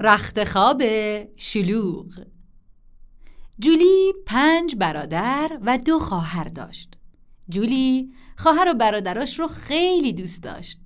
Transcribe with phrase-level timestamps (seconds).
[0.00, 0.82] رخت خواب
[1.36, 2.24] شلوغ.
[3.58, 6.94] جولی پنج برادر و دو خواهر داشت.
[7.48, 10.78] جولی خواهر و برادراش رو خیلی دوست داشت.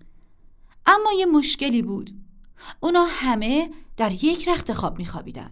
[0.87, 2.11] اما یه مشکلی بود.
[2.81, 5.51] اونا همه در یک رخت خواب میخوابیدن.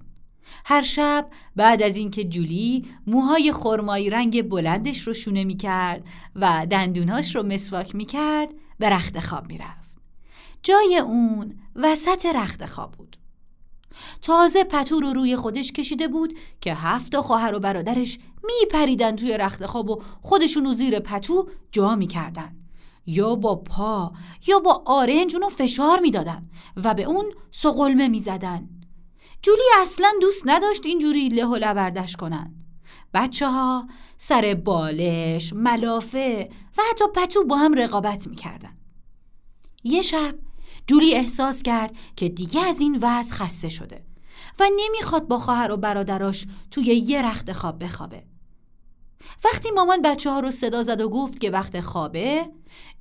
[0.65, 6.05] هر شب بعد از اینکه جولی موهای خرمایی رنگ بلندش رو شونه می‌کرد
[6.35, 8.49] و دندوناش رو مسواک می‌کرد
[8.79, 9.99] به رخت خواب می‌رفت.
[10.63, 13.17] جای اون وسط رخت خواب بود.
[14.23, 19.67] تازه پتو رو روی خودش کشیده بود که هفت خواهر و برادرش میپریدن توی رخت
[19.67, 22.57] خواب و خودشونو زیر پتو جا می‌کردن.
[23.07, 24.13] یا با پا
[24.47, 26.51] یا با آرنج اونو فشار می‌دادن
[26.85, 28.69] و به اون سقلمه می‌زدن.
[29.43, 32.55] جولی اصلا دوست نداشت اینجوری له و لبردش کنن.
[33.15, 33.89] بچه ها
[34.19, 38.77] سر بالش، ملافه و حتی پتو با هم رقابت می‌کردن.
[39.85, 40.35] یه شب
[40.87, 44.05] جولی احساس کرد که دیگه از این وضع خسته شده
[44.61, 48.23] و نمی‌خواد با خواهر و برادراش توی یه رخت خواب بخوابه.
[49.45, 52.49] وقتی مامان بچه ها رو صدا زد و گفت که وقت خوابه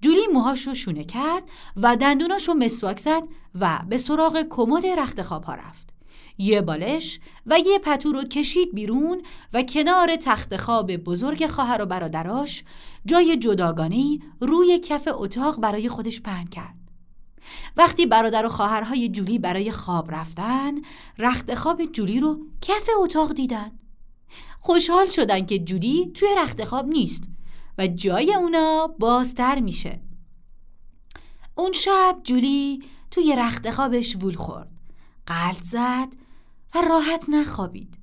[0.02, 1.44] جولی موهاش رو شونه کرد
[1.76, 3.24] و دندوناش رو مسواک زد
[3.60, 5.94] و به سراغ کمد رخت خواب ها رفت.
[6.38, 9.22] یه بالش و یه پتو رو کشید بیرون
[9.54, 12.64] و کنار تخت خواب بزرگ خواهر و برادراش
[13.06, 16.87] جای جداگانه روی کف اتاق برای خودش پهن کرد.
[17.78, 20.76] وقتی برادر و خواهرهای جولی برای خواب رفتن
[21.18, 23.72] رخت خواب جولی رو کف اتاق دیدن.
[24.60, 27.24] خوشحال شدن که جولی توی رخت خواب نیست
[27.78, 30.00] و جای اونا بازتر میشه.
[31.56, 34.70] اون شب جولی توی رخت خوابش وول خورد.
[35.26, 36.08] قلط زد
[36.76, 37.98] و راحت نخوابید.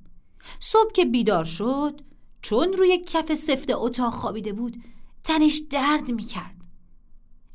[0.59, 2.01] صبح که بیدار شد
[2.41, 4.83] چون روی کف سفت اتاق خوابیده بود
[5.23, 6.54] تنش درد می‌کرد.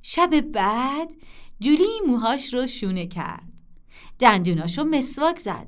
[0.02, 1.12] شب بعد
[1.60, 3.52] جولی موهاش رو شونه کرد.
[4.18, 5.66] دندوناش رو مسواک زد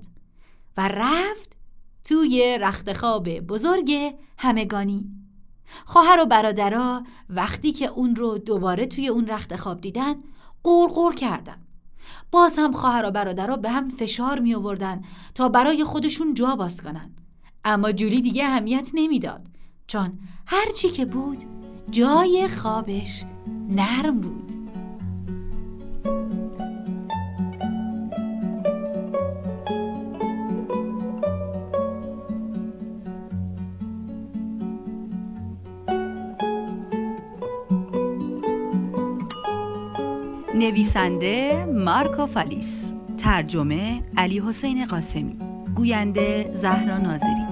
[0.77, 1.57] و رفت
[2.05, 5.11] توی رخت خواب بزرگ همگانی.
[5.85, 10.15] خواهر و برادرها وقتی که اون رو دوباره توی اون رخت خواب دیدن
[10.65, 11.67] قرقر کردن.
[12.31, 15.03] باز هم خواهر و برادرها به هم فشار می آوردن
[15.35, 17.15] تا برای خودشون جا باز کنن.
[17.65, 19.47] اما جولی دیگه اهمیت نمی‌داد
[19.87, 21.62] چون هرچی که بود
[21.93, 23.25] جای خوابش
[23.69, 24.53] نرم بود.
[40.55, 45.39] نویسنده مارکو فالیس ترجمه علی حسین قاسمی
[45.77, 47.52] گوینده زهرا ناظری.